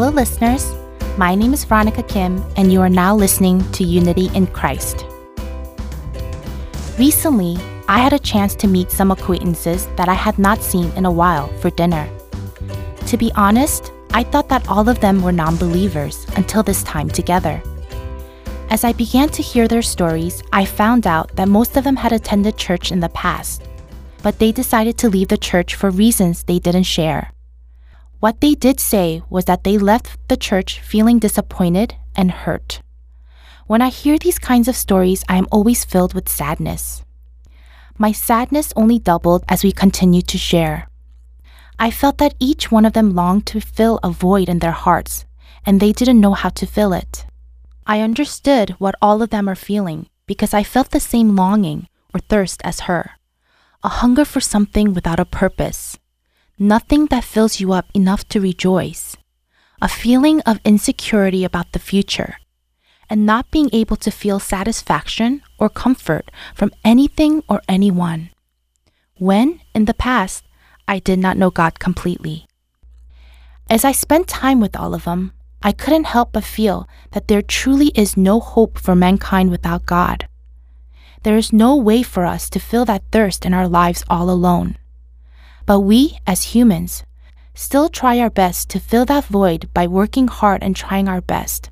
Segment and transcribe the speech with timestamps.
[0.00, 0.76] Hello, listeners.
[1.16, 5.04] My name is Veronica Kim, and you are now listening to Unity in Christ.
[6.96, 7.56] Recently,
[7.88, 11.10] I had a chance to meet some acquaintances that I had not seen in a
[11.10, 12.08] while for dinner.
[13.08, 17.08] To be honest, I thought that all of them were non believers until this time
[17.08, 17.60] together.
[18.70, 22.12] As I began to hear their stories, I found out that most of them had
[22.12, 23.64] attended church in the past,
[24.22, 27.32] but they decided to leave the church for reasons they didn't share.
[28.20, 32.82] What they did say was that they left the church feeling disappointed and hurt.
[33.68, 37.04] When I hear these kinds of stories, I am always filled with sadness.
[37.96, 40.88] My sadness only doubled as we continued to share.
[41.78, 45.24] I felt that each one of them longed to fill a void in their hearts,
[45.64, 47.24] and they didn't know how to fill it.
[47.86, 52.20] I understood what all of them are feeling because I felt the same longing or
[52.20, 53.12] thirst as her
[53.84, 55.97] a hunger for something without a purpose
[56.58, 59.16] nothing that fills you up enough to rejoice,
[59.80, 62.38] a feeling of insecurity about the future,
[63.08, 68.30] and not being able to feel satisfaction or comfort from anything or anyone.
[69.18, 70.44] When, in the past,
[70.86, 72.46] I did not know God completely.
[73.70, 77.42] As I spent time with all of them, I couldn't help but feel that there
[77.42, 80.28] truly is no hope for mankind without God.
[81.24, 84.77] There is no way for us to fill that thirst in our lives all alone.
[85.68, 87.04] But we, as humans,
[87.54, 91.68] still try our best to fill that void by working hard and trying our best,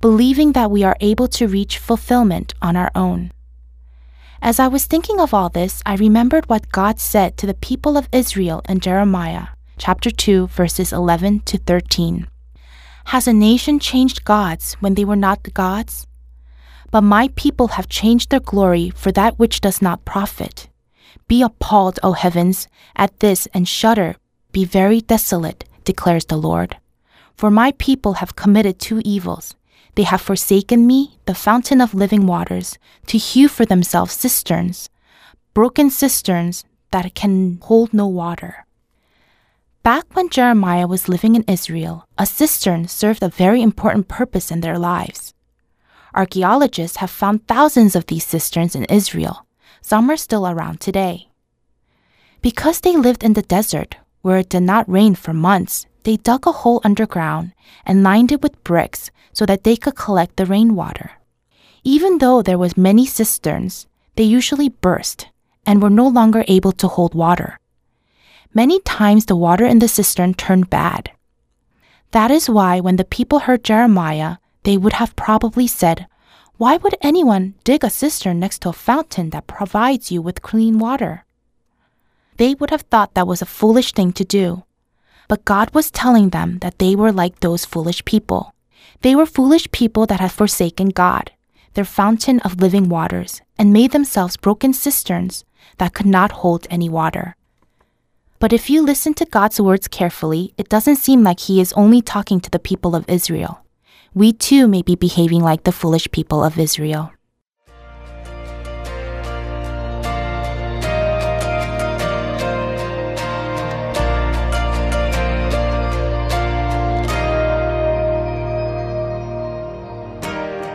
[0.00, 3.32] believing that we are able to reach fulfillment on our own.
[4.40, 7.96] As I was thinking of all this, I remembered what God said to the people
[7.96, 9.48] of Israel in Jeremiah
[9.78, 12.28] chapter 2 verses 11 to 13.
[13.06, 16.06] Has a nation changed gods when they were not the gods?
[16.92, 20.68] But my people have changed their glory for that which does not profit.
[21.28, 24.16] Be appalled, O heavens, at this and shudder.
[24.52, 26.76] Be very desolate, declares the Lord.
[27.36, 29.56] For my people have committed two evils.
[29.94, 34.90] They have forsaken me, the fountain of living waters, to hew for themselves cisterns,
[35.54, 38.66] broken cisterns that can hold no water.
[39.82, 44.60] Back when Jeremiah was living in Israel, a cistern served a very important purpose in
[44.62, 45.34] their lives.
[46.14, 49.46] Archaeologists have found thousands of these cisterns in Israel,
[49.84, 51.28] some are still around today.
[52.40, 56.46] Because they lived in the desert, where it did not rain for months, they dug
[56.46, 57.52] a hole underground
[57.84, 61.10] and lined it with bricks so that they could collect the rainwater.
[61.82, 63.86] Even though there was many cisterns,
[64.16, 65.28] they usually burst
[65.66, 67.58] and were no longer able to hold water.
[68.54, 71.10] Many times the water in the cistern turned bad.
[72.12, 76.06] That is why when the people heard Jeremiah, they would have probably said,
[76.56, 80.78] why would anyone dig a cistern next to a fountain that provides you with clean
[80.78, 81.24] water?
[82.36, 84.62] They would have thought that was a foolish thing to do.
[85.26, 88.54] But God was telling them that they were like those foolish people.
[89.00, 91.32] They were foolish people that had forsaken God,
[91.72, 95.44] their fountain of living waters, and made themselves broken cisterns
[95.78, 97.34] that could not hold any water.
[98.38, 102.00] But if you listen to God's words carefully, it doesn't seem like He is only
[102.00, 103.63] talking to the people of Israel
[104.14, 107.10] we too may be behaving like the foolish people of Israel.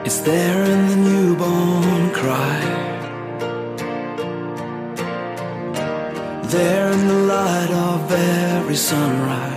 [0.05, 2.59] It's there in the newborn cry.
[6.43, 9.48] There in the light of every sunrise.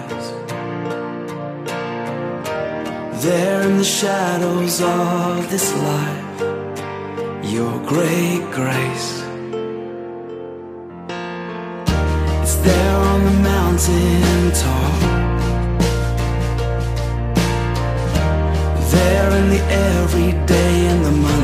[3.22, 6.40] There in the shadows of this life,
[7.44, 9.22] your great grace.
[12.42, 15.00] It's there on the mountain top.
[18.90, 21.41] There in the everyday and the mundane.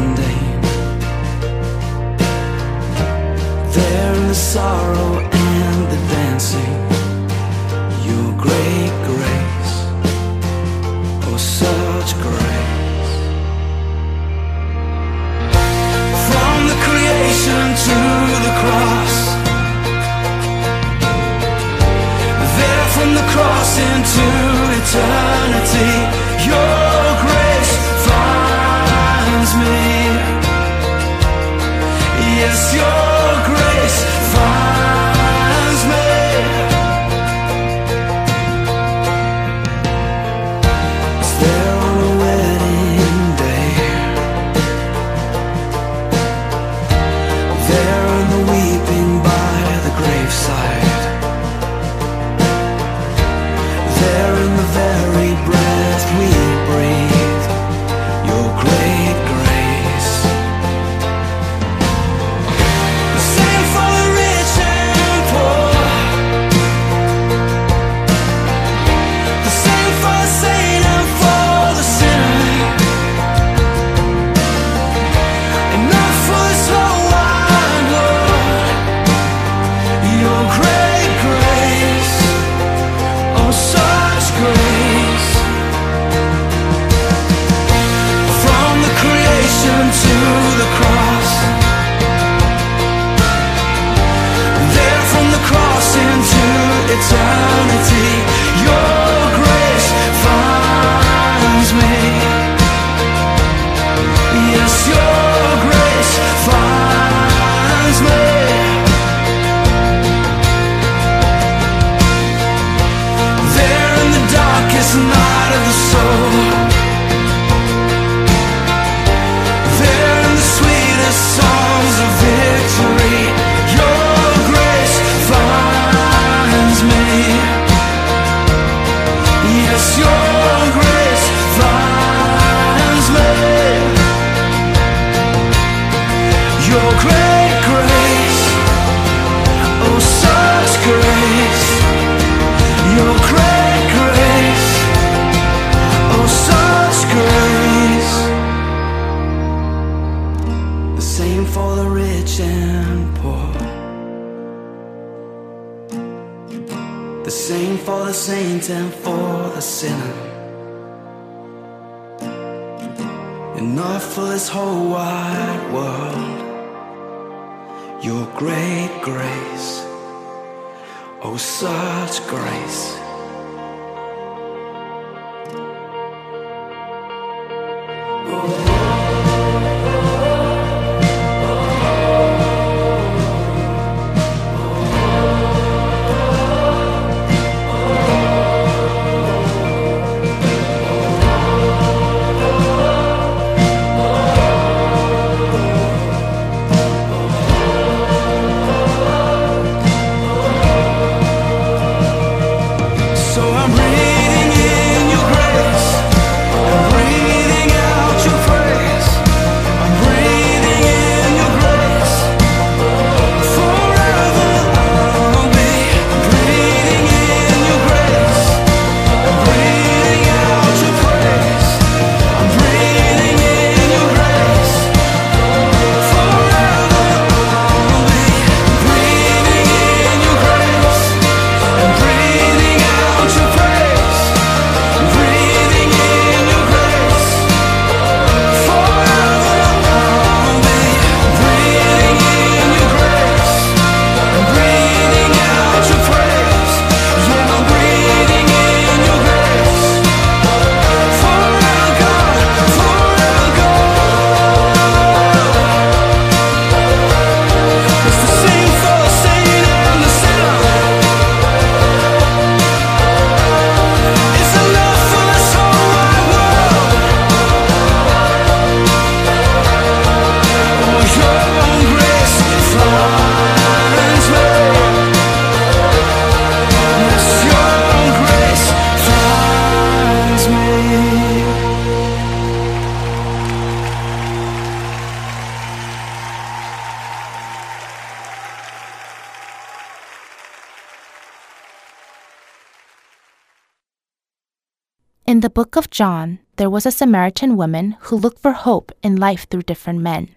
[295.27, 299.17] In the book of John, there was a Samaritan woman who looked for hope in
[299.17, 300.35] life through different men.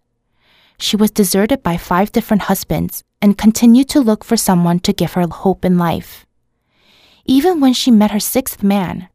[0.78, 5.14] She was deserted by five different husbands and continued to look for someone to give
[5.14, 6.26] her hope in life.
[7.26, 9.08] Even when she met her sixth man,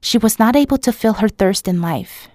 [0.00, 2.28] she was not able to fill her thirst in life.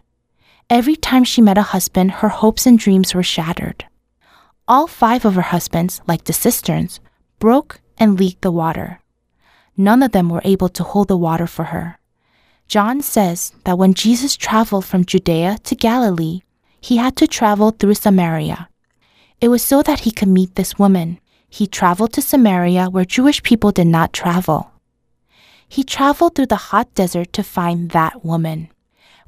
[0.69, 3.85] Every time she met a husband, her hopes and dreams were shattered.
[4.67, 6.99] All five of her husbands, like the cisterns,
[7.39, 9.01] broke and leaked the water.
[9.77, 11.99] None of them were able to hold the water for her.
[12.67, 16.41] John says that when Jesus traveled from Judea to Galilee,
[16.81, 18.67] he had to travel through Samaria.
[19.39, 21.19] It was so that he could meet this woman.
[21.49, 24.71] He traveled to Samaria where Jewish people did not travel.
[25.69, 28.69] He traveled through the hot desert to find that woman.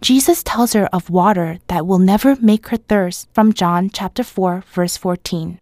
[0.01, 4.63] Jesus tells her of water that will never make her thirst from John chapter 4
[4.73, 5.59] verse 14.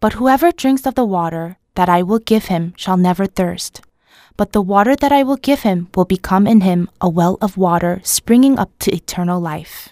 [0.00, 3.82] But whoever drinks of the water that I will give him shall never thirst.
[4.40, 7.58] But the water that I will give him will become in him a well of
[7.58, 9.90] water springing up to eternal life.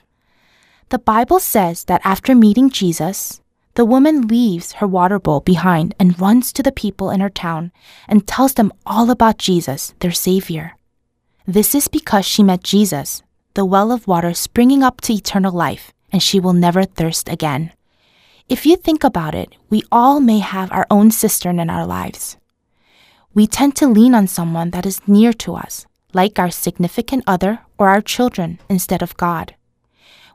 [0.88, 3.43] The Bible says that after meeting Jesus,
[3.75, 7.73] the woman leaves her water bowl behind and runs to the people in her town
[8.09, 10.78] and tells them all about Jesus, their Savior.
[11.47, 15.93] This is because she met Jesus, the well of water springing up to eternal life,
[16.11, 17.71] and she will never thirst again.
[18.49, 22.38] If you think about it, we all may have our own cistern in our lives.
[23.38, 27.61] We tend to lean on someone that is near to us, like our significant other
[27.78, 29.54] or our children, instead of God.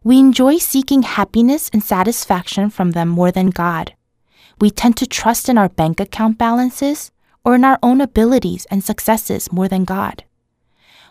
[0.06, 3.94] We enjoy seeking happiness and satisfaction from them more than God.
[4.62, 7.12] We tend to trust in our bank account balances
[7.44, 10.24] or in our own abilities and successes more than God.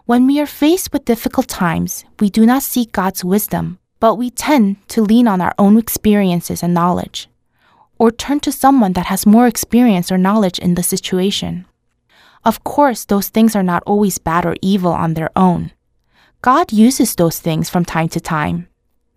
[0.06, 4.30] When we are faced with difficult times, we do not seek God's wisdom, but we
[4.30, 7.28] tend to lean on our own experiences and knowledge,
[7.98, 11.66] or turn to someone that has more experience or knowledge in the situation.
[12.44, 15.72] Of course, those things are not always bad or evil on their own.
[16.42, 18.68] God uses those things from time to time.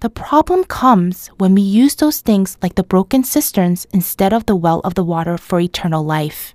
[0.01, 4.55] The problem comes when we use those things like the broken cisterns instead of the
[4.55, 6.53] well of the water for eternal life.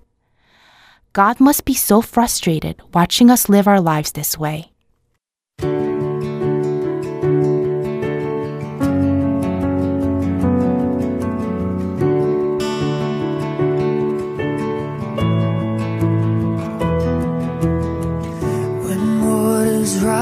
[1.12, 4.69] God must be so frustrated watching us live our lives this way.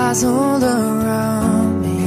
[0.09, 2.05] eyes all around me.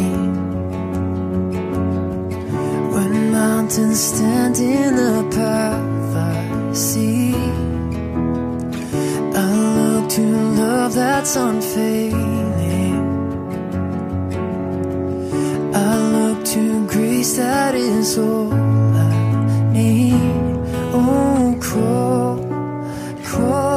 [2.94, 7.36] When mountains stand in the path I see
[9.44, 10.26] I look to
[10.62, 12.98] love that's unfailing.
[15.76, 20.58] I look to grace that is all I need.
[20.94, 22.38] Oh, crawl,
[23.24, 23.71] crawl.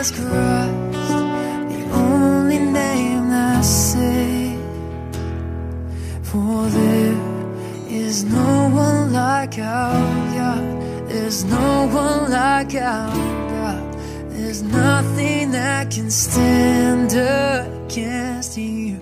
[0.00, 0.92] Jesus Christ,
[1.72, 4.58] the only name that saves.
[6.22, 7.18] For there
[7.86, 10.00] is no one like our
[10.32, 11.06] God.
[11.06, 13.98] There's no one like our God.
[14.30, 18.98] There's nothing that can stand against you.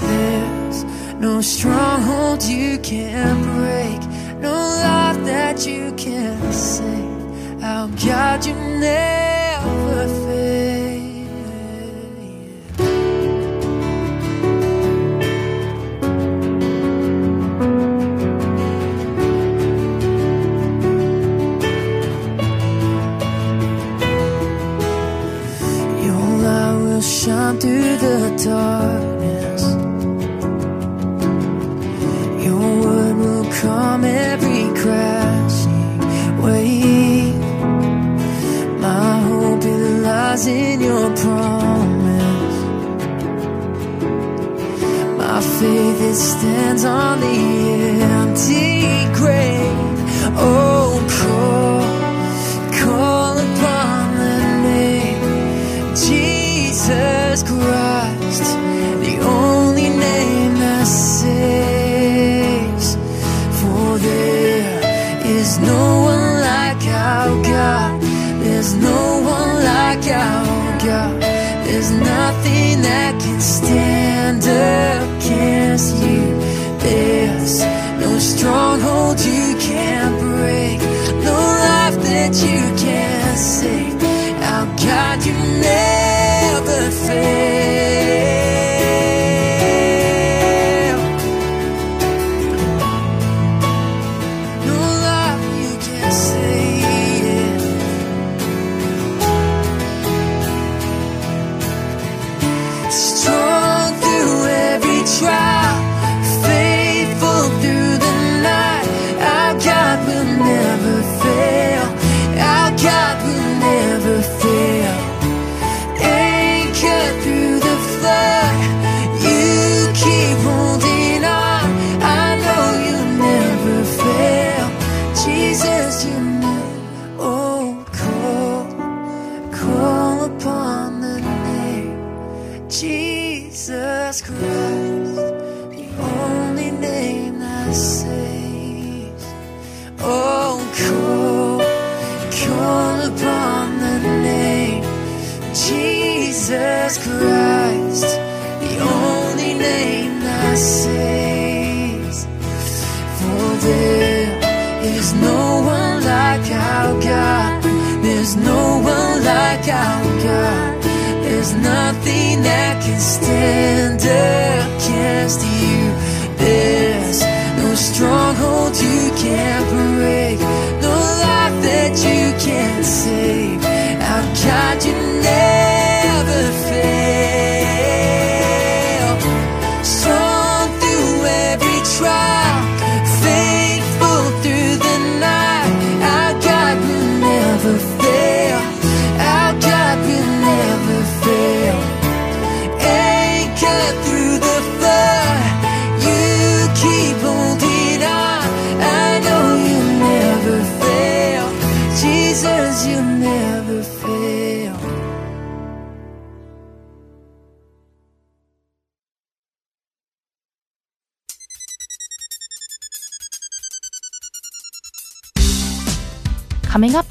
[0.00, 4.00] There's no stronghold you can break,
[4.42, 7.62] no life that you can save.
[7.62, 10.79] Our God, you never fail.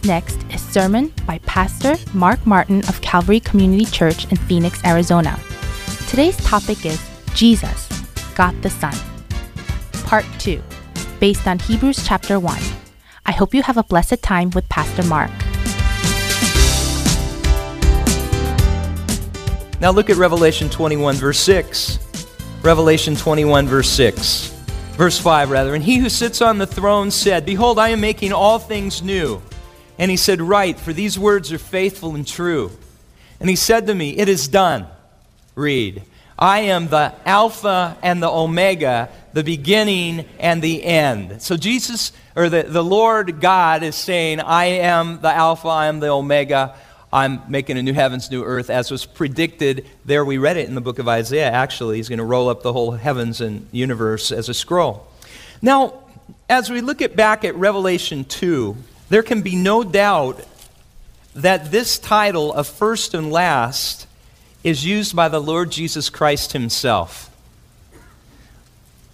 [0.09, 5.39] Next is sermon by Pastor Mark Martin of Calvary Community Church in Phoenix, Arizona.
[6.07, 6.99] Today's topic is
[7.35, 7.87] Jesus,
[8.33, 8.95] God the Son.
[10.05, 10.59] Part 2,
[11.19, 12.59] based on Hebrews chapter 1.
[13.27, 15.29] I hope you have a blessed time with Pastor Mark.
[19.79, 21.99] Now look at Revelation 21, verse 6.
[22.63, 24.47] Revelation 21, verse 6.
[24.97, 25.75] Verse 5, rather.
[25.75, 29.39] And he who sits on the throne said, Behold, I am making all things new.
[29.99, 32.71] And he said, Write, for these words are faithful and true.
[33.39, 34.87] And he said to me, It is done.
[35.53, 36.01] Read.
[36.39, 41.41] I am the Alpha and the Omega, the beginning and the end.
[41.41, 45.99] So Jesus, or the, the Lord God, is saying, I am the Alpha, I am
[45.99, 46.75] the Omega.
[47.11, 49.85] I'm making a new heavens, new earth, as was predicted.
[50.05, 51.97] There we read it in the book of Isaiah, actually.
[51.97, 55.07] He's going to roll up the whole heavens and universe as a scroll.
[55.61, 56.03] Now,
[56.47, 58.77] as we look at back at Revelation 2,
[59.09, 60.45] there can be no doubt
[61.35, 64.07] that this title of first and last
[64.63, 67.29] is used by the Lord Jesus Christ himself.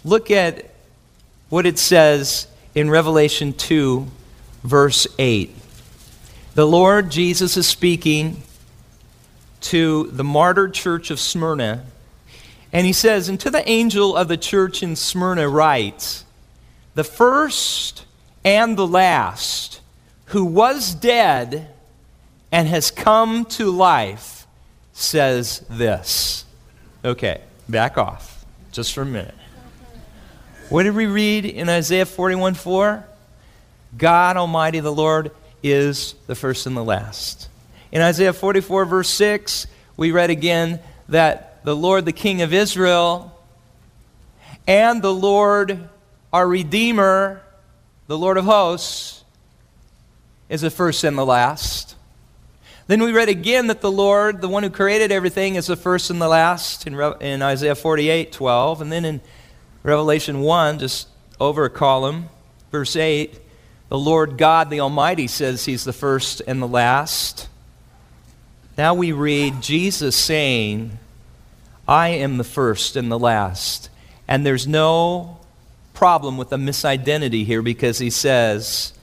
[0.03, 0.69] Look at
[1.49, 4.07] what it says in Revelation 2,
[4.63, 5.55] verse 8.
[6.55, 8.43] The Lord Jesus is speaking
[9.61, 11.85] to the martyred church of Smyrna,
[12.71, 16.23] and he says, And to the angel of the church in Smyrna, write,
[16.95, 18.05] The first
[18.43, 19.81] and the last,
[20.25, 21.69] who was dead
[22.51, 24.47] and has come to life
[24.93, 26.45] says this.
[27.03, 29.35] Okay, back off just for a minute.
[30.69, 33.05] What did we read in Isaiah 41 4?
[33.97, 37.49] God Almighty, the Lord, is the first and the last.
[37.91, 43.31] In Isaiah 44, verse 6, we read again that the Lord, the King of Israel,
[44.67, 45.89] and the Lord,
[46.33, 47.41] our Redeemer,
[48.07, 49.23] the Lord of hosts,
[50.49, 51.95] is the first and the last.
[52.87, 56.11] Then we read again that the Lord, the one who created everything, is the first
[56.11, 58.81] and the last in, Re- in Isaiah 48 12.
[58.81, 59.21] And then in
[59.81, 61.07] Revelation 1, just
[61.39, 62.29] over a column,
[62.71, 63.39] verse 8,
[63.89, 67.47] the Lord God the Almighty says he's the first and the last.
[68.77, 70.99] Now we read Jesus saying,
[71.87, 73.89] I am the first and the last.
[74.27, 75.39] And there's no
[75.93, 78.93] problem with the misidentity here because he says,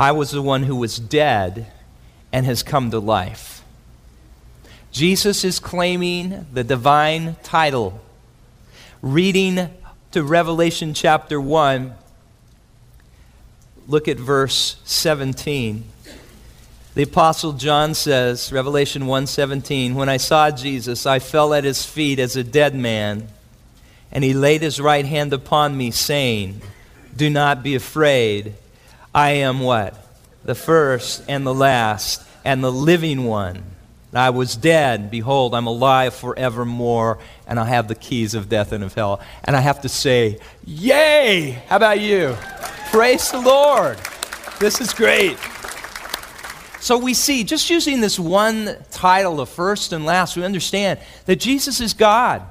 [0.00, 1.66] I was the one who was dead
[2.32, 3.62] and has come to life.
[4.92, 8.00] Jesus is claiming the divine title.
[9.02, 9.68] Reading
[10.12, 11.92] to Revelation chapter 1,
[13.86, 15.84] look at verse 17.
[16.94, 22.18] The apostle John says, Revelation 1:17, when I saw Jesus, I fell at his feet
[22.18, 23.28] as a dead man,
[24.10, 26.62] and he laid his right hand upon me saying,
[27.14, 28.54] "Do not be afraid.
[29.14, 29.96] I am what?
[30.44, 33.62] the first and the last and the living one.
[34.12, 38.82] I was dead, behold, I'm alive forevermore, and I have the keys of death and
[38.82, 39.20] of hell.
[39.44, 41.62] And I have to say, Yay!
[41.68, 42.36] How about you?
[42.90, 43.98] Praise the Lord.
[44.58, 45.38] This is great.
[46.80, 51.36] So we see, just using this one title of first and last, we understand that
[51.36, 52.42] Jesus is God.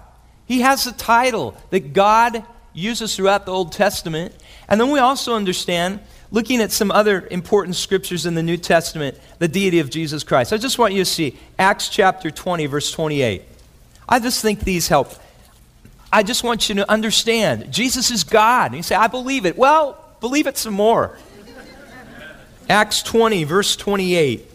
[0.45, 4.34] He has a title that God uses throughout the Old Testament.
[4.69, 6.00] And then we also understand
[6.31, 10.53] looking at some other important scriptures in the New Testament, the deity of Jesus Christ.
[10.53, 13.43] I just want you to see Acts chapter 20, verse 28.
[14.07, 15.11] I just think these help.
[16.11, 18.67] I just want you to understand Jesus is God.
[18.67, 19.57] And you say, I believe it.
[19.57, 21.17] Well, believe it some more.
[22.69, 24.45] Acts 20, verse 28.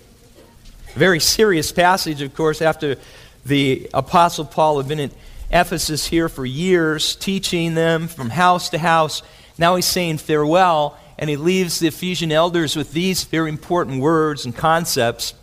[0.95, 2.97] Very serious passage, of course, after
[3.45, 5.11] the Apostle Paul had been in
[5.51, 9.23] Ephesus here for years, teaching them from house to house.
[9.59, 14.45] Now he's saying farewell and he leaves the Ephesian elders with these very important words
[14.45, 15.35] and concepts.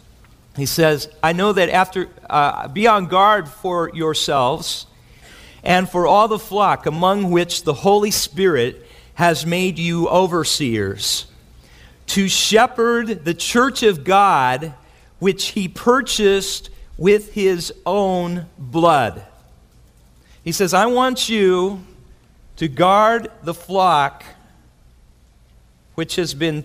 [0.56, 4.86] He says, I know that after, uh, be on guard for yourselves
[5.64, 11.28] and for all the flock among which the Holy Spirit has made you overseers,
[12.08, 14.74] to shepherd the church of God
[15.20, 19.24] which he purchased with his own blood.
[20.44, 21.82] He says, I want you
[22.58, 24.24] to guard the flock
[26.02, 26.64] which has been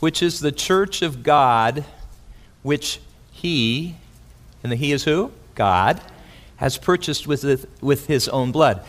[0.00, 1.84] which is the church of God,
[2.64, 2.98] which
[3.30, 3.94] he,
[4.60, 5.30] and the he is who?
[5.54, 6.00] God,
[6.56, 8.84] has purchased with, with his own blood.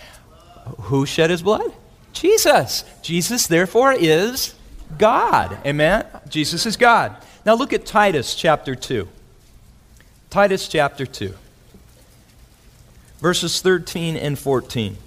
[0.80, 1.72] Who shed his blood?
[2.12, 2.84] Jesus.
[3.04, 4.56] Jesus, therefore, is
[4.98, 5.60] God.
[5.64, 6.08] Amen?
[6.28, 7.16] Jesus is God.
[7.46, 9.08] Now look at Titus chapter 2.
[10.32, 11.36] Titus chapter 2,
[13.20, 14.98] verses 13 and 14.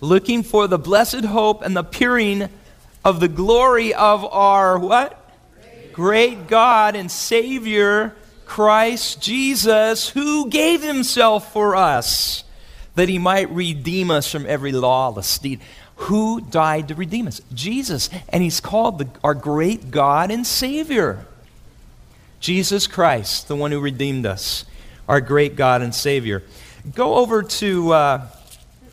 [0.00, 2.48] Looking for the blessed hope and the appearing
[3.06, 5.16] of the glory of our what?
[5.92, 8.16] Great, God and Savior,
[8.46, 12.42] Christ Jesus, who gave himself for us
[12.96, 15.60] that he might redeem us from every lawless deed.
[15.96, 17.40] Who died to redeem us?
[17.54, 18.10] Jesus.
[18.28, 21.26] And he's called the, our great God and Savior.
[22.40, 24.64] Jesus Christ, the one who redeemed us,
[25.08, 26.42] our great God and Savior.
[26.92, 28.26] Go over to, uh,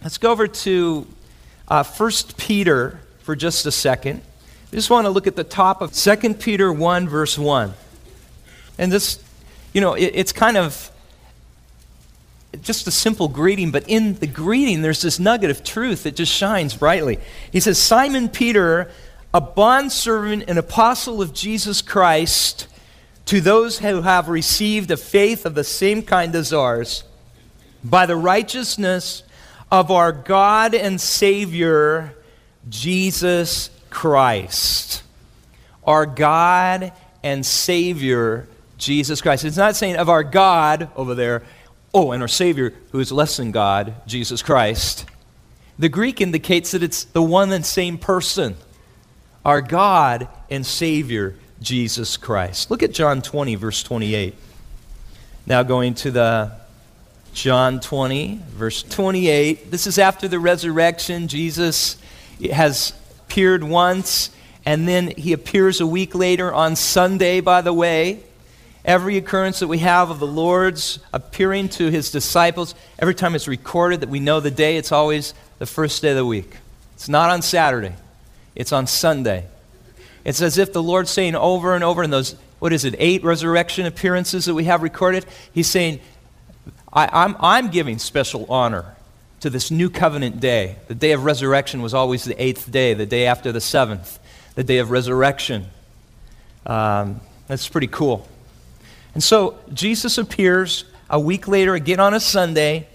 [0.03, 1.07] let's go over to
[1.67, 4.21] uh, 1 Peter for just a second.
[4.71, 7.73] I just want to look at the top of 2 Peter 1, verse 1.
[8.77, 9.23] And this,
[9.73, 10.91] you know, it, it's kind of
[12.61, 16.31] just a simple greeting, but in the greeting, there's this nugget of truth that just
[16.31, 17.19] shines brightly.
[17.51, 18.91] He says, Simon Peter,
[19.33, 22.67] a bondservant and apostle of Jesus Christ,
[23.25, 27.03] to those who have received a faith of the same kind as ours,
[27.83, 29.23] by the righteousness
[29.71, 32.15] of our God and Savior,
[32.69, 35.03] Jesus Christ.
[35.85, 38.47] Our God and Savior,
[38.77, 39.45] Jesus Christ.
[39.45, 41.43] It's not saying of our God over there,
[41.93, 45.05] oh, and our Savior who is less than God, Jesus Christ.
[45.79, 48.55] The Greek indicates that it's the one and same person,
[49.43, 52.69] our God and Savior, Jesus Christ.
[52.69, 54.35] Look at John 20, verse 28.
[55.45, 56.51] Now going to the
[57.33, 59.71] John 20, verse 28.
[59.71, 61.27] This is after the resurrection.
[61.27, 61.97] Jesus
[62.51, 64.29] has appeared once,
[64.65, 68.19] and then he appears a week later on Sunday, by the way.
[68.85, 73.47] Every occurrence that we have of the Lord's appearing to his disciples, every time it's
[73.47, 76.57] recorded that we know the day, it's always the first day of the week.
[76.95, 77.93] It's not on Saturday,
[78.55, 79.45] it's on Sunday.
[80.25, 83.23] It's as if the Lord's saying over and over in those, what is it, eight
[83.23, 85.99] resurrection appearances that we have recorded, he's saying,
[86.91, 88.95] I, I'm, I'm giving special honor
[89.43, 90.77] to this new covenant day.
[90.87, 94.17] The day of resurrection was always the eighth day, the day after the seventh,
[94.55, 95.65] the day of resurrection.
[96.65, 98.25] Um, that's pretty cool.
[99.13, 102.87] And so Jesus appears a week later, again on a Sunday,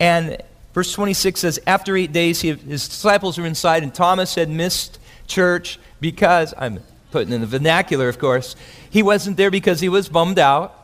[0.00, 0.42] and
[0.74, 4.98] verse 26 says, After eight days, he, his disciples were inside, and Thomas had missed
[5.28, 6.80] church because, I'm
[7.12, 8.56] putting in the vernacular, of course,
[8.90, 10.74] he wasn't there because he was bummed out,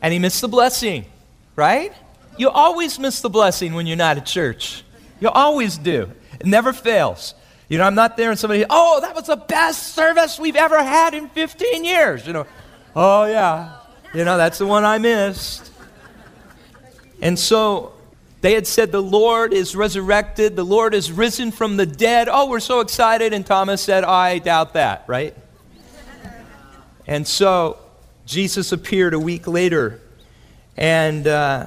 [0.00, 1.06] and he missed the blessing,
[1.56, 1.92] right?
[2.42, 4.82] You always miss the blessing when you're not at church.
[5.20, 6.10] You always do.
[6.40, 7.36] It never fails.
[7.68, 10.82] You know, I'm not there and somebody, oh, that was the best service we've ever
[10.82, 12.26] had in 15 years.
[12.26, 12.46] You know,
[12.96, 13.76] oh, yeah.
[14.12, 15.70] You know, that's the one I missed.
[17.20, 17.92] And so
[18.40, 22.28] they had said, The Lord is resurrected, the Lord is risen from the dead.
[22.28, 23.32] Oh, we're so excited.
[23.32, 25.36] And Thomas said, I doubt that, right?
[27.06, 27.78] And so
[28.26, 30.00] Jesus appeared a week later.
[30.76, 31.66] And uh,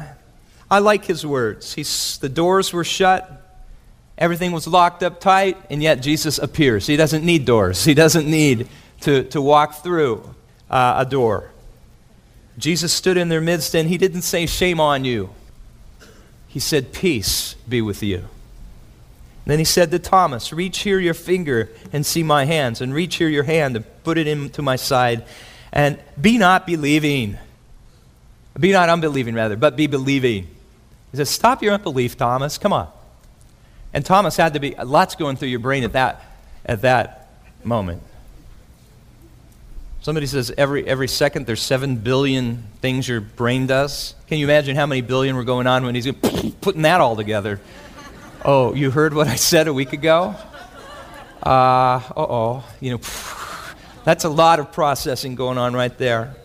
[0.69, 1.73] I like his words.
[1.73, 3.29] He's, the doors were shut,
[4.17, 6.87] everything was locked up tight, and yet Jesus appears.
[6.87, 8.67] He doesn't need doors, he doesn't need
[9.01, 10.35] to, to walk through
[10.69, 11.51] uh, a door.
[12.57, 15.29] Jesus stood in their midst and he didn't say, Shame on you.
[16.47, 18.23] He said, Peace be with you.
[19.45, 23.15] Then he said to Thomas, Reach here your finger and see my hands, and reach
[23.15, 25.25] here your hand and put it into my side.
[25.71, 27.37] And be not believing.
[28.57, 30.47] Be not unbelieving, rather, but be believing.
[31.15, 32.57] He says, Stop your unbelief, Thomas.
[32.57, 32.91] Come on.
[33.93, 36.21] And Thomas had to be, lots going through your brain at that,
[36.65, 37.29] at that
[37.63, 38.03] moment.
[40.01, 44.13] Somebody says every, every second there's 7 billion things your brain does.
[44.27, 46.11] Can you imagine how many billion were going on when he's
[46.61, 47.61] putting that all together?
[48.43, 50.35] Oh, you heard what I said a week ago?
[51.41, 52.69] Uh oh.
[52.81, 52.97] You know,
[54.03, 56.35] that's a lot of processing going on right there.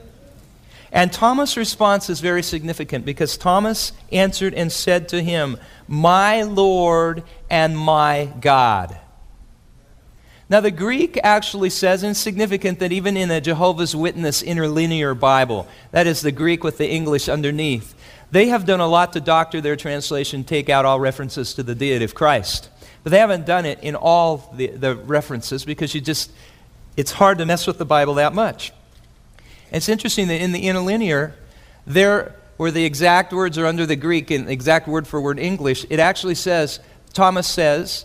[0.92, 7.22] And Thomas' response is very significant because Thomas answered and said to him, My Lord
[7.48, 8.98] and my God.
[10.48, 15.14] Now, the Greek actually says, and it's significant that even in a Jehovah's Witness interlinear
[15.14, 17.94] Bible, that is the Greek with the English underneath,
[18.32, 21.76] they have done a lot to doctor their translation, take out all references to the
[21.76, 22.68] deity of Christ.
[23.04, 26.32] But they haven't done it in all the, the references because you just,
[26.96, 28.72] it's hard to mess with the Bible that much.
[29.70, 31.34] It's interesting that in the interlinear,
[31.86, 35.86] there, where the exact words are under the Greek and exact word for word English,
[35.90, 36.80] it actually says,
[37.12, 38.04] Thomas says,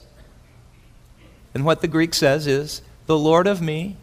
[1.54, 3.98] and what the Greek says is, the Lord of me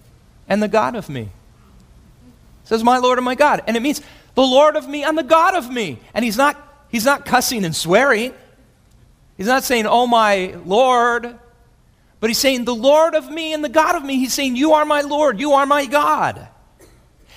[0.48, 1.22] and the God of me.
[1.22, 3.62] It says, my Lord and my God.
[3.66, 4.00] And it means
[4.34, 5.98] the Lord of me and the God of me.
[6.14, 6.56] And he's not,
[6.88, 8.32] he's not cussing and swearing.
[9.36, 11.38] He's not saying, oh my Lord.
[12.20, 14.16] But he's saying, the Lord of me and the God of me.
[14.16, 16.48] He's saying, you are my Lord, you are my God.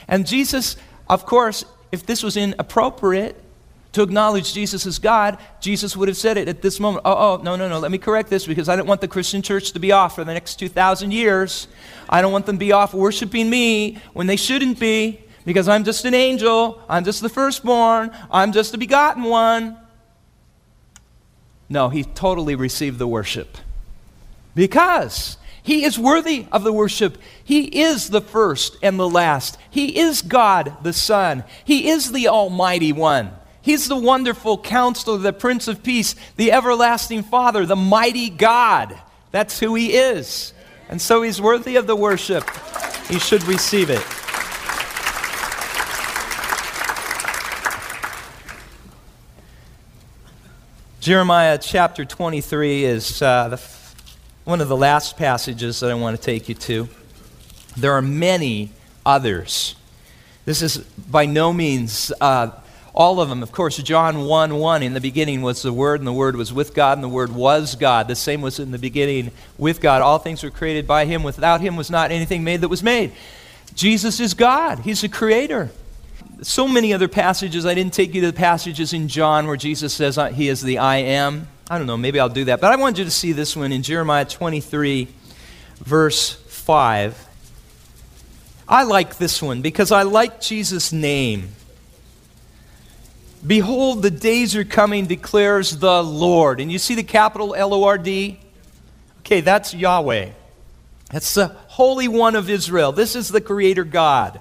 [0.07, 0.77] And Jesus,
[1.09, 3.41] of course, if this was inappropriate,
[3.95, 7.03] to acknowledge Jesus as God, Jesus would have said it at this moment.
[7.05, 9.41] Oh, oh, no, no, no, let me correct this because I don't want the Christian
[9.41, 11.69] church to be off for the next 2,000 years.
[12.09, 15.85] I don't want them to be off worshiping me when they shouldn't be because I'm
[15.85, 16.81] just an angel.
[16.89, 18.11] I'm just the firstborn.
[18.29, 19.77] I'm just the begotten one.
[21.69, 23.57] No, he totally received the worship
[24.55, 27.17] because he is worthy of the worship.
[27.43, 29.57] He is the first and the last.
[29.67, 31.43] He is God the Son.
[31.63, 33.31] He is the Almighty One.
[33.63, 38.95] He's the wonderful counselor, the Prince of Peace, the everlasting Father, the mighty God.
[39.31, 40.53] That's who he is.
[40.87, 42.47] And so he's worthy of the worship.
[43.07, 44.05] He should receive it.
[50.99, 53.74] Jeremiah chapter 23 is uh, the,
[54.45, 56.87] one of the last passages that I want to take you to.
[57.75, 58.71] There are many
[59.05, 59.75] others.
[60.45, 62.51] This is by no means uh,
[62.93, 63.41] all of them.
[63.41, 66.53] Of course, John 1 1, in the beginning was the Word, and the Word was
[66.53, 68.07] with God, and the Word was God.
[68.07, 70.03] The same was in the beginning with God.
[70.03, 71.23] All things were created by Him.
[71.23, 73.11] Without Him was not anything made that was made.
[73.73, 75.71] Jesus is God, He's the Creator
[76.41, 77.65] so many other passages.
[77.65, 80.61] I didn't take you to the passages in John where Jesus says uh, he is
[80.61, 81.47] the I am.
[81.69, 82.61] I don't know, maybe I'll do that.
[82.61, 85.07] But I wanted you to see this one in Jeremiah 23,
[85.77, 87.27] verse 5.
[88.67, 91.49] I like this one because I like Jesus' name.
[93.45, 96.59] Behold, the days are coming, declares the Lord.
[96.59, 98.39] And you see the capital L O R D?
[99.19, 100.29] Okay, that's Yahweh.
[101.11, 102.91] That's the Holy One of Israel.
[102.91, 104.39] This is the Creator God.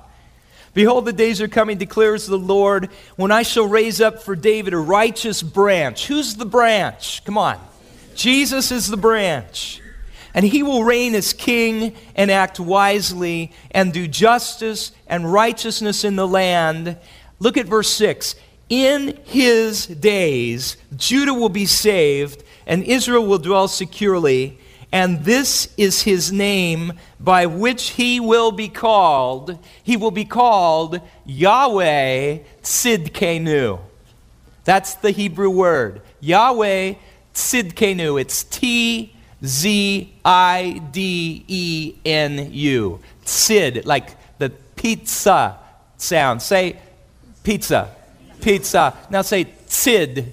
[0.75, 4.75] Behold, the days are coming, declares the Lord, when I shall raise up for David
[4.75, 6.09] a righteous branch.
[6.09, 7.25] Who's the branch?
[7.25, 7.59] Come on.
[8.17, 9.81] Jesus is the branch.
[10.35, 16.17] And he will reign as king and act wisely and do justice and righteousness in
[16.17, 16.99] the land.
[17.39, 18.35] Look at verse 6.
[18.69, 24.59] In his days, Judah will be saved and Israel will dwell securely
[24.95, 29.59] and this is his name by which he will be called.
[29.83, 33.81] He will be called Yahweh Tzidkenu.
[34.63, 36.01] That's the Hebrew word.
[36.21, 36.95] Yahweh
[37.35, 38.21] Tzidkenu.
[38.21, 39.13] It's T
[39.45, 43.01] Z I D E N U.
[43.25, 45.59] Tzid, like the pizza
[45.97, 46.41] sound.
[46.41, 46.79] Say
[47.43, 47.93] pizza.
[48.41, 48.97] Pizza.
[49.11, 50.31] Now say tzid.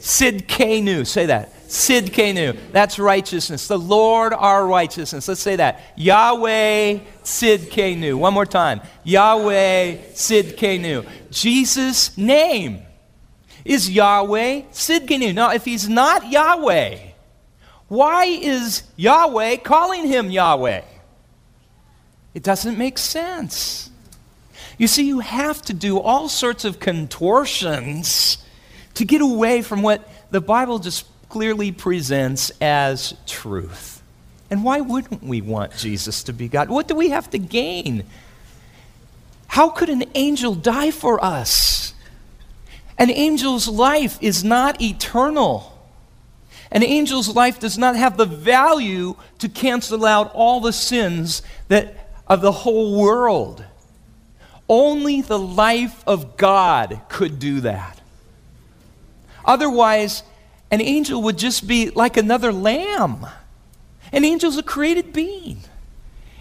[0.00, 1.06] Tzidkenu.
[1.06, 1.52] Say that.
[1.72, 2.70] Tzidkenu.
[2.70, 3.66] That's righteousness.
[3.66, 5.26] The Lord our righteousness.
[5.26, 5.80] Let's say that.
[5.96, 8.14] Yahweh Tzidkenu.
[8.14, 8.82] One more time.
[9.04, 11.08] Yahweh Tzidkenu.
[11.30, 12.82] Jesus' name
[13.64, 15.34] is Yahweh Tzidkenu.
[15.34, 16.98] Now, if he's not Yahweh,
[17.88, 20.82] why is Yahweh calling him Yahweh?
[22.34, 23.88] It doesn't make sense.
[24.76, 28.36] You see, you have to do all sorts of contortions
[28.92, 34.02] to get away from what the Bible just clearly presents as truth.
[34.50, 36.68] And why wouldn't we want Jesus to be God?
[36.68, 38.04] What do we have to gain?
[39.46, 41.94] How could an angel die for us?
[42.98, 45.72] An angel's life is not eternal.
[46.70, 52.10] An angel's life does not have the value to cancel out all the sins that,
[52.26, 53.64] of the whole world.
[54.68, 58.02] Only the life of God could do that.
[59.46, 60.24] Otherwise,
[60.72, 63.26] an angel would just be like another lamb.
[64.10, 65.58] An angel's a created being.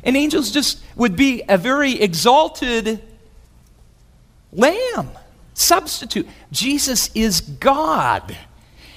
[0.06, 3.02] An angel's just would be a very exalted
[4.54, 5.10] lamb,
[5.54, 6.28] substitute.
[6.50, 8.38] Jesus is God.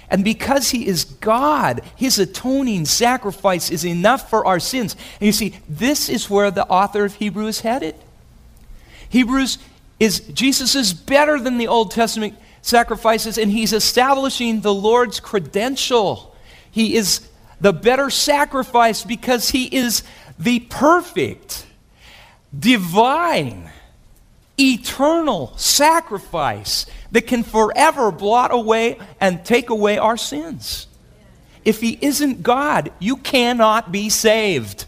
[0.08, 4.94] And because he is God, his atoning sacrifice is enough for our sins.
[5.18, 7.96] And you see, this is where the author of Hebrews headed.
[9.08, 9.58] Hebrews
[9.98, 16.35] is Jesus is better than the Old Testament sacrifices, and he's establishing the Lord's credential.
[16.70, 17.29] He is
[17.61, 20.03] the better sacrifice because he is
[20.38, 21.66] the perfect,
[22.59, 23.70] divine,
[24.59, 30.87] eternal sacrifice that can forever blot away and take away our sins.
[31.66, 34.87] If he isn't God, you cannot be saved.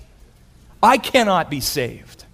[0.82, 2.24] I cannot be saved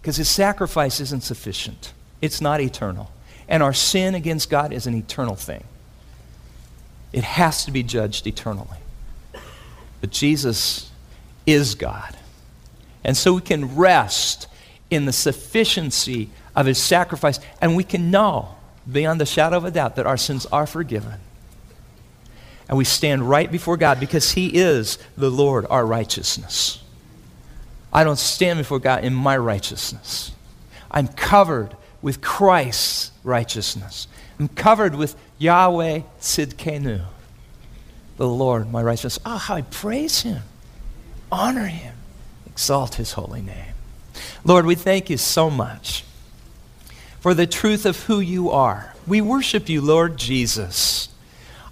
[0.00, 3.10] because his sacrifice isn't sufficient, it's not eternal.
[3.48, 5.64] And our sin against God is an eternal thing,
[7.12, 8.78] it has to be judged eternally.
[10.00, 10.90] But Jesus
[11.46, 12.16] is God.
[13.04, 14.48] And so we can rest
[14.90, 18.56] in the sufficiency of his sacrifice, and we can know
[18.90, 21.20] beyond the shadow of a doubt that our sins are forgiven.
[22.68, 26.82] And we stand right before God because he is the Lord, our righteousness.
[27.92, 30.32] I don't stand before God in my righteousness.
[30.90, 34.06] I'm covered with Christ's righteousness.
[34.38, 37.02] I'm covered with Yahweh Tzidkenu,
[38.16, 39.18] the Lord, my righteousness.
[39.24, 40.42] Ah, oh, how I praise Him,
[41.30, 41.94] honor Him,
[42.46, 43.74] exalt His holy name.
[44.44, 46.04] Lord, we thank you so much
[47.20, 48.94] for the truth of who you are.
[49.06, 51.08] We worship you, Lord Jesus,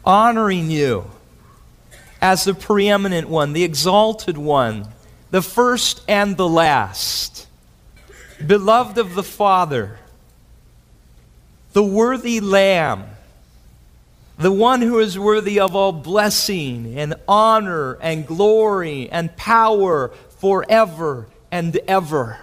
[0.04, 1.10] honoring you
[2.20, 4.88] as the preeminent one, the exalted one,
[5.30, 7.46] the first and the last,
[8.44, 9.98] beloved of the Father
[11.74, 13.04] the worthy Lamb,
[14.38, 21.26] the one who is worthy of all blessing and honor and glory and power forever
[21.50, 22.38] and ever.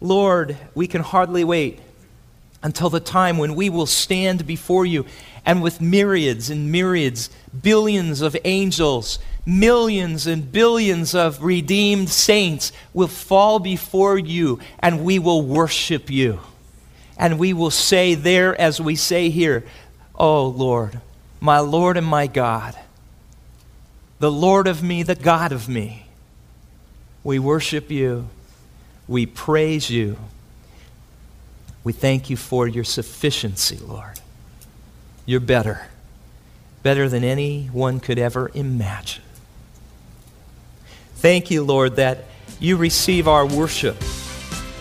[0.00, 1.80] Lord, we can hardly wait
[2.62, 5.04] until the time when we will stand before you
[5.44, 7.28] and with myriads and myriads,
[7.62, 15.18] billions of angels, millions and billions of redeemed saints will fall before you and we
[15.18, 16.40] will worship you.
[17.18, 19.64] And we will say there, as we say here,
[20.14, 21.00] Oh Lord,
[21.40, 22.78] my Lord and my God,
[24.20, 26.06] the Lord of me, the God of me.
[27.22, 28.28] We worship you.
[29.06, 30.16] We praise you.
[31.84, 34.20] We thank you for your sufficiency, Lord.
[35.24, 35.86] You're better,
[36.82, 39.22] better than anyone could ever imagine.
[41.16, 42.24] Thank you, Lord, that
[42.60, 43.96] you receive our worship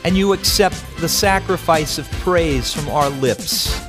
[0.08, 3.87] and you accept the sacrifice of praise from our lips.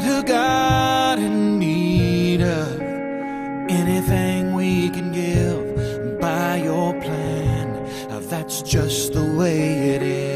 [0.00, 2.80] not a God in need of
[3.70, 7.50] anything we can give by your plan.
[8.30, 10.29] That's just the way it is.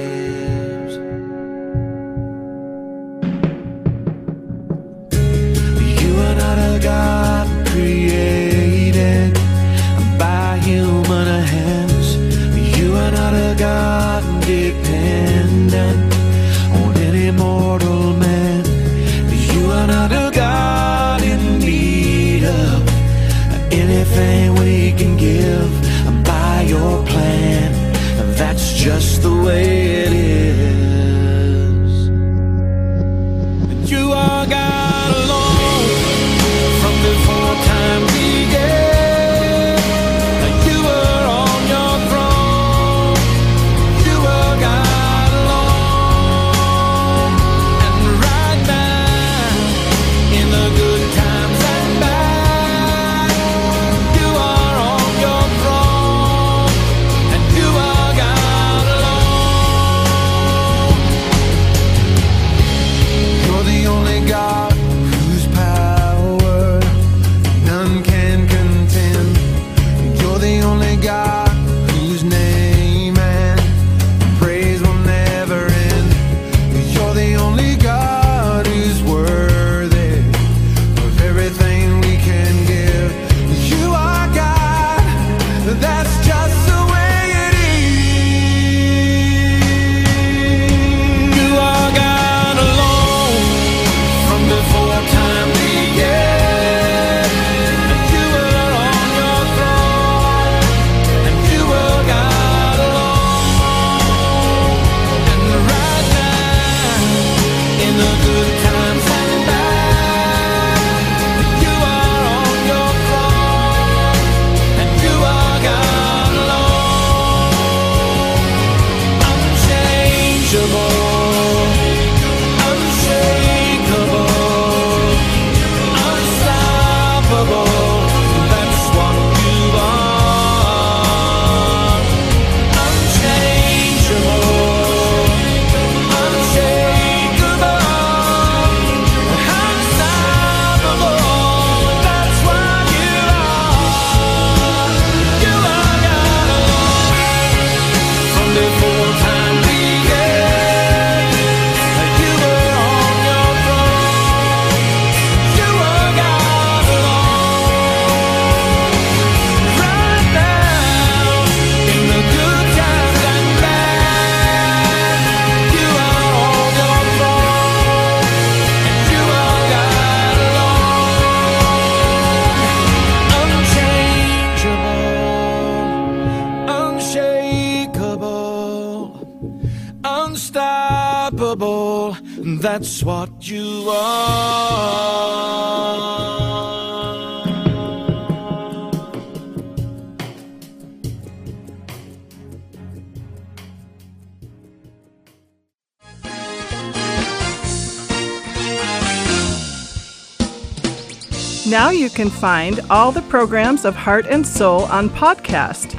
[202.25, 205.93] can find all the programs of Heart and Soul on podcast.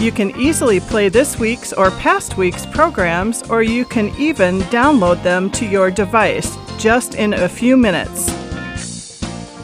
[0.00, 5.22] You can easily play this week's or past week's programs, or you can even download
[5.22, 8.34] them to your device just in a few minutes.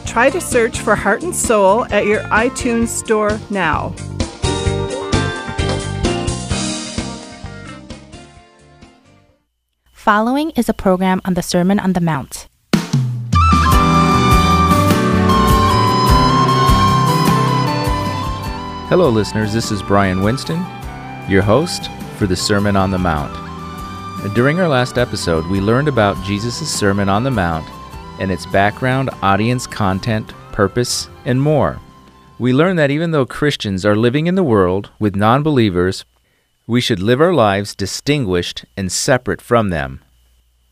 [0.05, 3.93] Try to search for Heart and Soul at your iTunes store now.
[9.91, 12.47] Following is a program on the Sermon on the Mount.
[18.89, 19.51] Hello, listeners.
[19.51, 20.65] This is Brian Winston,
[21.27, 23.33] your host for the Sermon on the Mount.
[24.33, 27.69] During our last episode, we learned about Jesus' Sermon on the Mount
[28.21, 31.81] and its background, audience, content, purpose, and more.
[32.39, 36.05] We learned that even though Christians are living in the world with non believers,
[36.65, 40.01] we should live our lives distinguished and separate from them.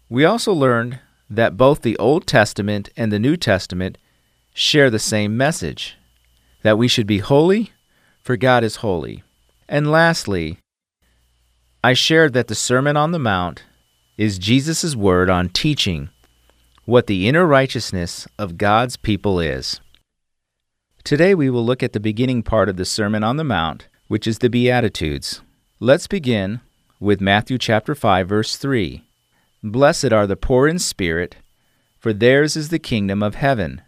[0.08, 1.00] We also learned
[1.30, 3.98] that both the Old Testament and the New Testament
[4.54, 5.98] share the same message
[6.62, 7.74] that we should be holy
[8.26, 9.24] for God is holy.
[9.70, 10.58] And lastly,
[11.84, 13.64] I shared that the Sermon on the Mount
[14.18, 16.10] is Jesus' word on teaching
[16.86, 19.80] what the inner righteousness of God's people is.
[21.04, 24.26] Today we will look at the beginning part of the Sermon on the Mount, which
[24.26, 25.42] is the Beatitudes.
[25.80, 26.62] Let's begin
[27.00, 29.04] with Matthew chapter 5 verse 3.
[29.62, 31.36] Blessed are the poor in spirit,
[32.00, 33.84] for theirs is the kingdom of heaven.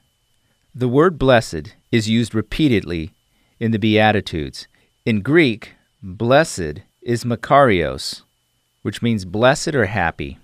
[0.76, 3.14] The word blessed is used repeatedly
[3.60, 4.68] in the Beatitudes.
[5.06, 8.24] In Greek, blessed is makarios,
[8.82, 10.38] which means blessed or happy.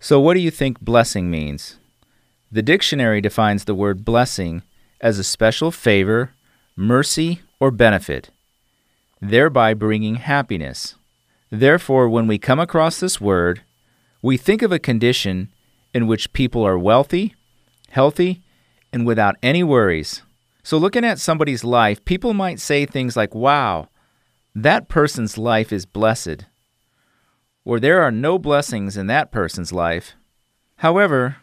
[0.00, 1.78] So, what do you think blessing means?
[2.50, 4.62] The dictionary defines the word blessing
[5.00, 6.32] as a special favor,
[6.76, 8.30] mercy, or benefit,
[9.20, 10.94] thereby bringing happiness.
[11.50, 13.62] Therefore, when we come across this word,
[14.22, 15.48] we think of a condition
[15.92, 17.34] in which people are wealthy,
[17.90, 18.42] healthy,
[18.92, 20.22] and without any worries.
[20.62, 23.88] So, looking at somebody's life, people might say things like, wow,
[24.54, 26.44] that person's life is blessed,
[27.64, 30.14] or there are no blessings in that person's life.
[30.76, 31.36] However,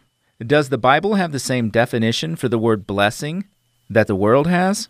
[0.44, 3.44] does the Bible have the same definition for the word blessing
[3.88, 4.88] that the world has?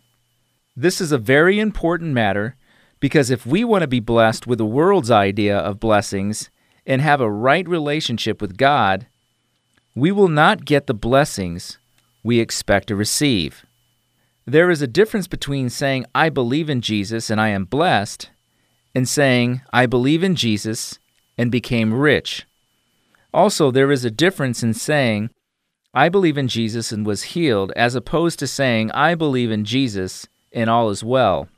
[0.75, 2.57] This is a very important matter
[3.01, 6.51] because if we want to be blessed with the world's idea of blessings
[6.87, 9.07] and have a right relationship with God,
[9.95, 11.79] we will not get the blessings
[12.23, 13.65] we expect to receive.
[14.49, 18.31] There is a difference between saying, I believe in Jesus and I am blessed,
[18.95, 21.01] and saying, I believe in Jesus
[21.37, 22.47] and became rich.
[23.35, 25.31] Also, there is a difference in saying,
[25.93, 30.29] I believe in Jesus and was healed, as opposed to saying, I believe in Jesus
[30.53, 31.49] and all is well.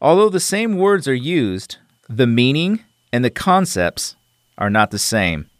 [0.00, 1.78] Although the same words are used,
[2.08, 4.14] the meaning and the concepts
[4.56, 5.50] are not the same.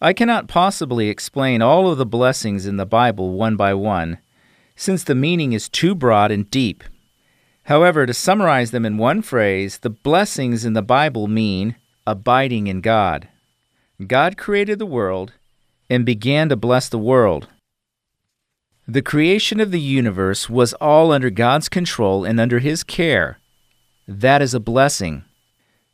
[0.00, 4.18] I cannot possibly explain all of the blessings in the Bible one by one
[4.82, 6.82] since the meaning is too broad and deep.
[7.66, 12.80] However, to summarize them in one phrase, the blessings in the Bible mean abiding in
[12.80, 13.28] God.
[14.04, 15.34] God created the world
[15.88, 17.46] and began to bless the world.
[18.88, 23.38] The creation of the universe was all under God's control and under His care.
[24.08, 25.22] That is a blessing.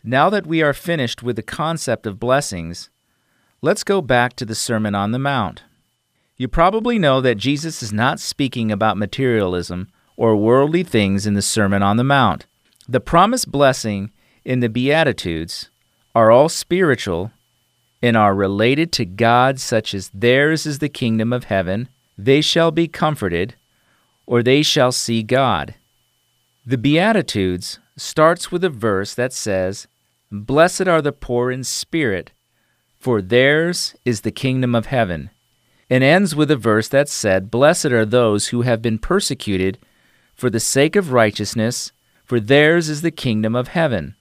[0.02, 2.88] Now that we are finished with the concept of blessings,
[3.60, 5.64] let's go back to the Sermon on the Mount.
[6.40, 11.42] You probably know that Jesus is not speaking about materialism or worldly things in the
[11.42, 12.46] Sermon on the Mount.
[12.88, 14.12] The promised blessing
[14.44, 15.70] in the Beatitudes
[16.14, 17.32] are all spiritual
[18.00, 22.70] and are related to God, such as theirs is the kingdom of heaven, they shall
[22.70, 23.56] be comforted,
[24.24, 25.74] or they shall see God.
[26.64, 29.88] The Beatitudes starts with a verse that says,
[30.30, 32.30] Blessed are the poor in spirit,
[32.96, 35.30] for theirs is the kingdom of heaven
[35.90, 39.78] and ends with a verse that said, Blessed are those who have been persecuted
[40.34, 41.92] for the sake of righteousness,
[42.24, 44.14] for theirs is the kingdom of heaven.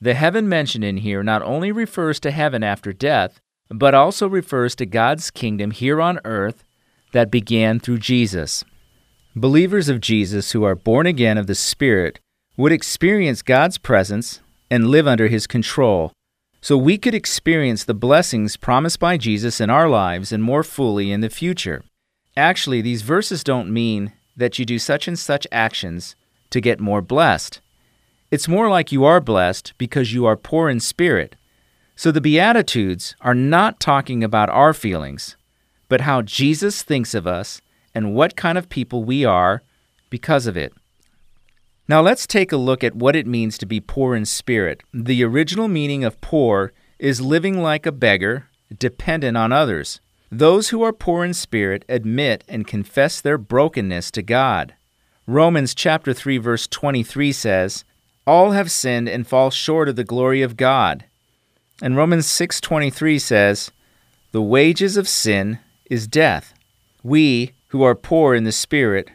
[0.00, 4.74] The heaven mentioned in here not only refers to heaven after death, but also refers
[4.76, 6.64] to God's kingdom here on earth
[7.12, 8.64] that began through Jesus.
[9.36, 12.18] Believers of Jesus who are born again of the Spirit
[12.56, 14.40] would experience God's presence
[14.70, 16.12] and live under His control
[16.60, 21.10] so we could experience the blessings promised by Jesus in our lives and more fully
[21.10, 21.82] in the future.
[22.36, 26.16] Actually, these verses don't mean that you do such and such actions
[26.50, 27.60] to get more blessed.
[28.30, 31.34] It's more like you are blessed because you are poor in spirit.
[31.96, 35.36] So the Beatitudes are not talking about our feelings,
[35.88, 37.60] but how Jesus thinks of us
[37.94, 39.62] and what kind of people we are
[40.10, 40.72] because of it.
[41.90, 44.84] Now let's take a look at what it means to be poor in spirit.
[44.94, 48.46] The original meaning of poor is living like a beggar,
[48.78, 50.00] dependent on others.
[50.30, 54.74] Those who are poor in spirit admit and confess their brokenness to God.
[55.26, 57.84] Romans chapter 3 verse 23 says,
[58.24, 61.06] All have sinned and fall short of the glory of God.
[61.82, 63.72] And Romans 6:23 says,
[64.30, 66.54] "The wages of sin is death."
[67.02, 69.10] We who are poor in the spirit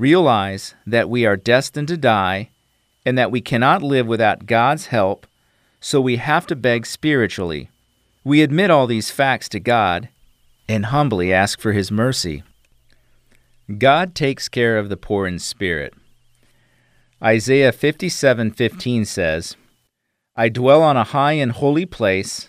[0.00, 2.48] realize that we are destined to die
[3.04, 5.26] and that we cannot live without God's help,
[5.78, 7.68] so we have to beg spiritually.
[8.24, 10.08] We admit all these facts to God
[10.66, 12.42] and humbly ask for his mercy.
[13.78, 15.92] God takes care of the poor in spirit.
[17.22, 19.56] Isaiah 57:15 says,
[20.34, 22.48] I dwell on a high and holy place,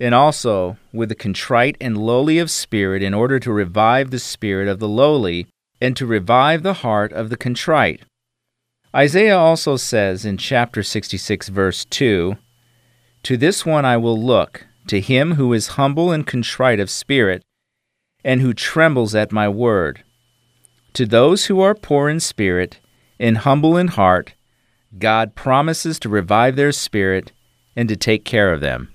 [0.00, 4.68] and also with the contrite and lowly of spirit, in order to revive the spirit
[4.68, 5.46] of the lowly,
[5.80, 8.02] and to revive the heart of the contrite.
[8.94, 12.36] Isaiah also says in chapter 66, verse 2
[13.24, 17.42] To this one I will look, to him who is humble and contrite of spirit,
[18.24, 20.02] and who trembles at my word.
[20.94, 22.80] To those who are poor in spirit
[23.20, 24.34] and humble in heart,
[24.98, 27.32] God promises to revive their spirit
[27.76, 28.92] and to take care of them.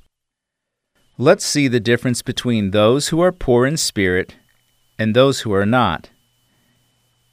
[1.18, 4.36] Let's see the difference between those who are poor in spirit
[4.98, 6.10] and those who are not.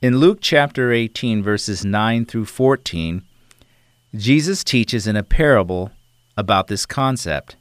[0.03, 3.23] In Luke chapter 18, verses 9 through 14,
[4.15, 5.91] Jesus teaches in a parable
[6.39, 7.57] about this concept.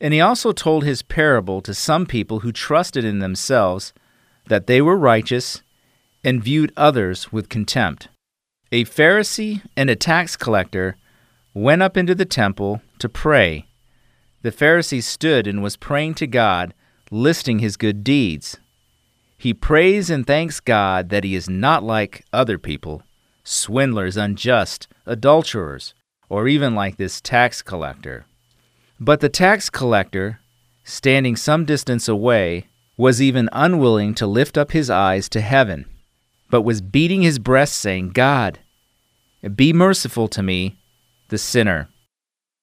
[0.00, 3.92] And he also told his parable to some people who trusted in themselves
[4.46, 5.60] that they were righteous
[6.22, 8.06] and viewed others with contempt.
[8.70, 10.96] A Pharisee and a tax collector
[11.52, 13.66] went up into the temple to pray.
[14.42, 16.74] The Pharisee stood and was praying to God,
[17.10, 18.58] listing his good deeds.
[19.38, 23.02] He prays and thanks God that he is not like other people,
[23.44, 25.94] swindlers, unjust, adulterers,
[26.28, 28.26] or even like this tax collector.
[29.00, 30.40] But the tax collector,
[30.84, 32.66] standing some distance away,
[32.96, 35.86] was even unwilling to lift up his eyes to heaven
[36.50, 38.58] but was beating his breast, saying, God,
[39.54, 40.78] be merciful to me,
[41.28, 41.88] the sinner.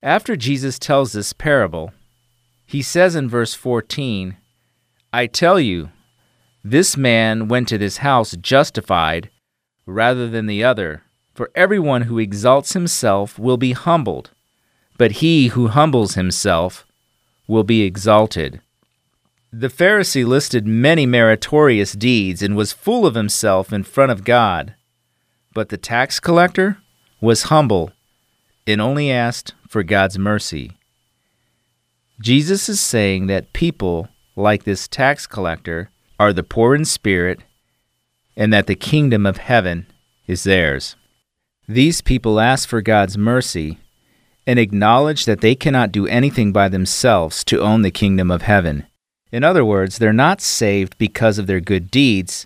[0.02, 1.94] After Jesus tells this parable,
[2.66, 4.38] he says in verse 14,
[5.14, 5.90] I tell you,
[6.68, 9.30] this man went to this house justified
[9.86, 11.04] rather than the other.
[11.36, 14.32] For everyone who exalts himself will be humbled,
[14.98, 16.88] but he who humbles himself
[17.48, 18.62] will be exalted.
[19.54, 24.74] The Pharisee listed many meritorious deeds and was full of himself in front of God.
[25.54, 26.80] But the tax collector
[27.22, 27.92] was humble
[28.66, 30.72] and only asked for God's mercy.
[32.20, 37.40] Jesus is saying that people like this tax collector are the poor in spirit
[38.36, 39.88] and that the kingdom of heaven
[40.28, 40.96] is theirs.
[41.68, 43.80] These people ask for God's mercy
[44.46, 48.86] and acknowledge that they cannot do anything by themselves to own the kingdom of heaven.
[49.32, 52.46] In other words, they're not saved because of their good deeds,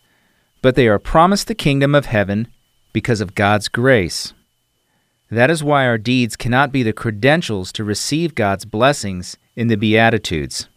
[0.62, 2.48] but they are promised the kingdom of heaven
[2.94, 4.34] because of God's grace.
[5.30, 9.76] That is why our deeds cannot be the credentials to receive God's blessings in the
[9.76, 10.68] Beatitudes.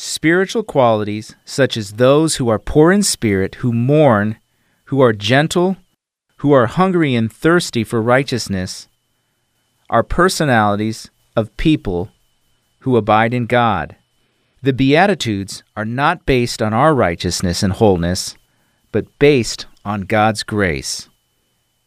[0.00, 4.38] Spiritual qualities, such as those who are poor in spirit, who mourn,
[4.84, 5.76] who are gentle,
[6.36, 8.86] who are hungry and thirsty for righteousness,
[9.90, 12.12] are personalities of people
[12.82, 13.96] who abide in God.
[14.62, 18.36] The Beatitudes are not based on our righteousness and wholeness,
[18.92, 21.08] but based on God's grace.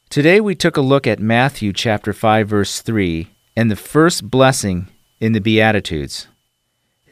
[0.09, 4.89] Today we took a look at Matthew chapter 5 verse 3 and the first blessing
[5.21, 6.27] in the Beatitudes.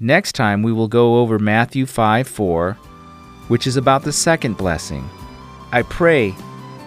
[0.01, 2.73] Next time we will go over Matthew 5 4,
[3.49, 5.09] which is about the second blessing.
[5.73, 6.33] I pray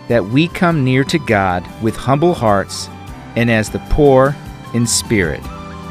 [0.08, 2.88] that we come near to God with humble hearts
[3.36, 4.34] and as the poor
[4.72, 5.42] in spirit.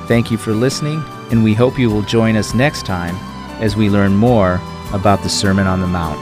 [0.08, 3.16] Thank you for listening and we hope you will join us next time
[3.62, 4.60] as we learn more
[4.92, 6.20] about the Sermon on the Mount.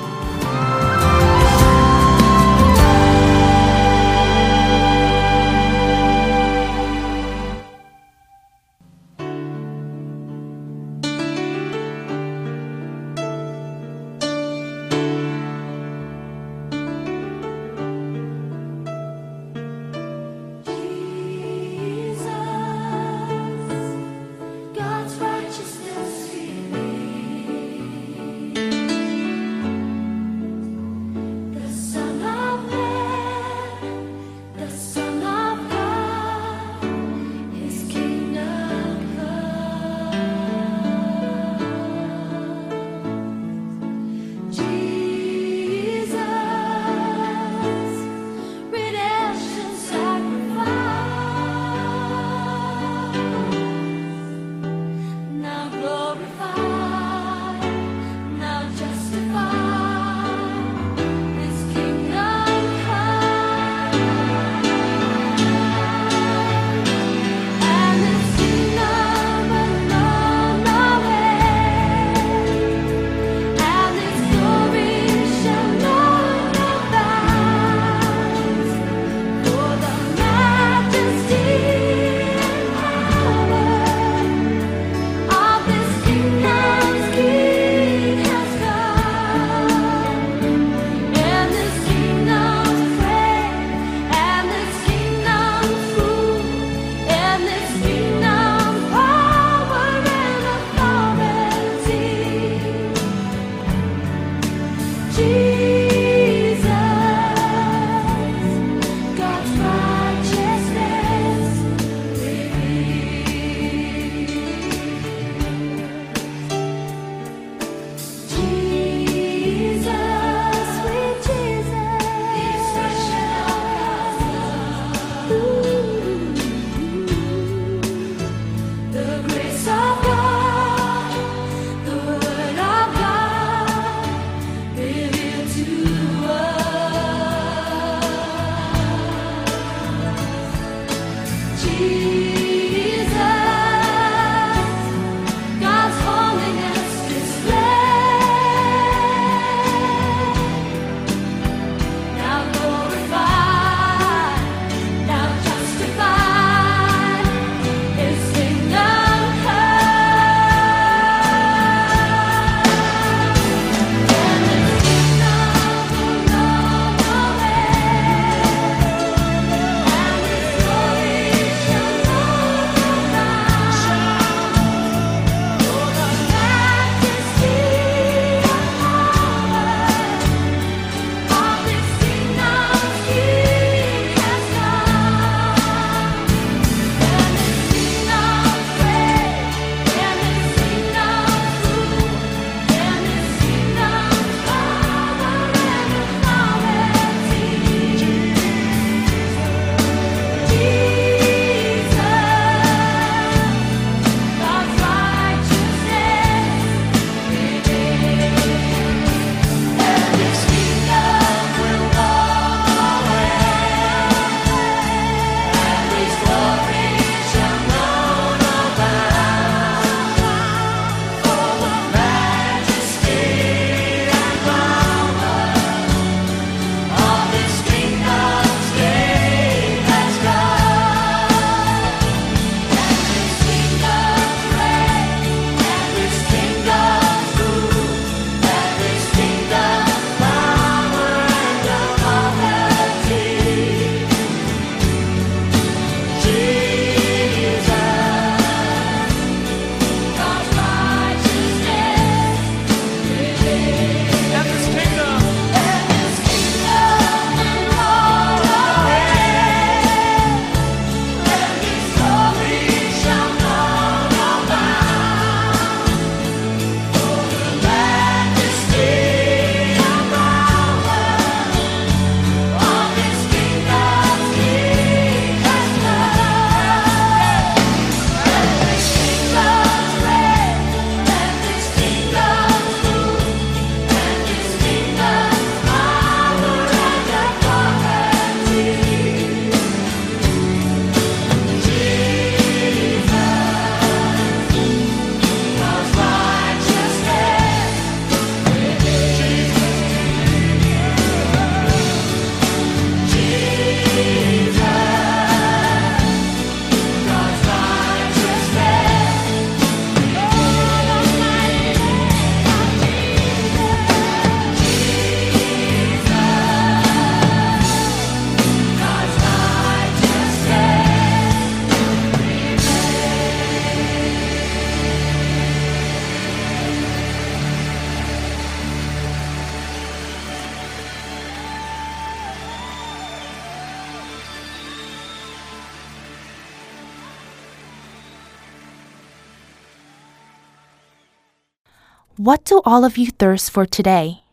[342.19, 344.25] What do all of you thirst for today?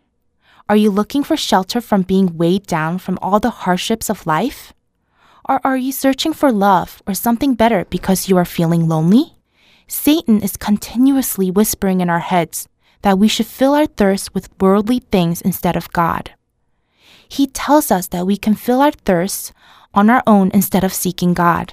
[0.69, 4.73] Are you looking for shelter from being weighed down from all the hardships of life?
[5.49, 9.37] Or are you searching for love or something better because you are feeling lonely?
[9.87, 12.69] Satan is continuously whispering in our heads
[13.03, 16.33] that we should fill our thirst with worldly things instead of God.
[17.29, 19.53] He tells us that we can fill our thirst
[19.95, 21.73] on our own instead of seeking God.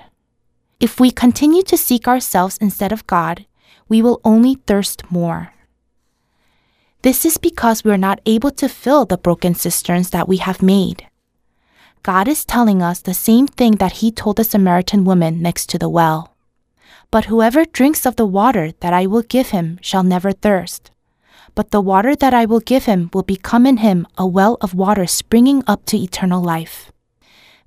[0.80, 3.48] If we continue to seek ourselves instead of God,
[3.90, 5.54] we will only thirst more.
[7.04, 10.62] This is because we are not able to fill the broken cisterns that we have
[10.62, 11.06] made.
[12.02, 15.78] God is telling us the same thing that He told the Samaritan woman next to
[15.78, 16.34] the well.
[17.12, 20.92] But whoever drinks of the water that I will give him shall never thirst.
[21.56, 24.74] But the water that I will give him will become in him a well of
[24.74, 26.90] water springing up to eternal life.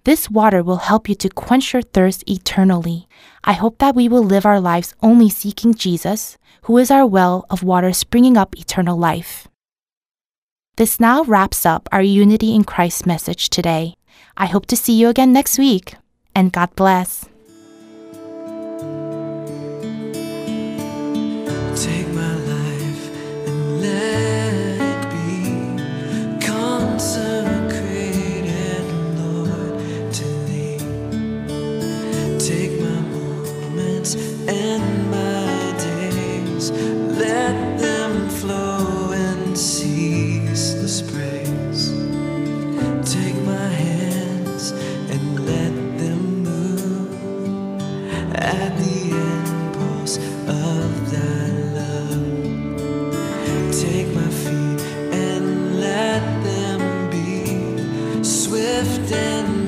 [0.05, 3.07] This water will help you to quench your thirst eternally.
[3.45, 7.47] I hope that we will live our lives only seeking Jesus, who is our well
[7.49, 9.47] of water springing up eternal life.
[10.77, 13.95] This now wraps up our Unity in Christ message today.
[14.37, 15.95] I hope to see you again next week,
[16.35, 17.25] and God bless.
[21.77, 23.11] Take my life
[23.47, 24.53] and let
[24.91, 25.55] it be
[26.45, 27.71] consecrated,
[29.21, 29.79] Lord,
[30.15, 30.79] to Thee.
[32.41, 34.17] Take my moments
[34.49, 34.96] and
[36.71, 41.93] let them flow in ceaseless praise.
[43.13, 44.73] Take my hands
[45.13, 47.13] and let them move
[48.35, 51.49] at the impulse of thy
[51.79, 52.27] love.
[53.73, 54.81] Take my feet
[55.13, 59.66] and let them be swift and